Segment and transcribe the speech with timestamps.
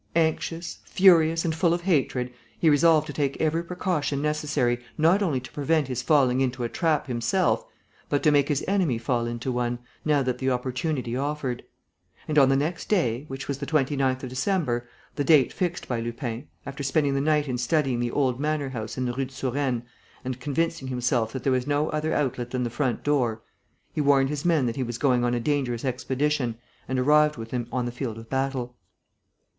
[0.15, 5.39] Anxious, furious and full of hatred, he resolved to take every precaution necessary not only
[5.39, 7.63] to prevent his falling into a trap himself,
[8.09, 11.61] but to make his enemy fall into one, now that the opportunity offered.
[12.27, 15.99] And, on the next day, which was the 29th of December, the date fixed by
[15.99, 19.31] Lupin, after spending the night in studying the old manor house in the Rue de
[19.33, 19.83] Surène
[20.25, 23.43] and convincing himself that there was no other outlet than the front door,
[23.93, 26.57] he warned his men that he was going on a dangerous expedition
[26.87, 28.75] and arrived with them on the field of battle.